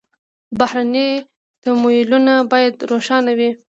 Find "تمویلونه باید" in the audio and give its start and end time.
1.63-2.75